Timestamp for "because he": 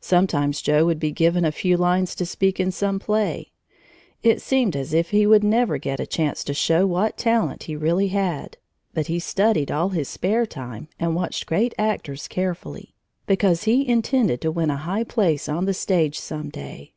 13.28-13.86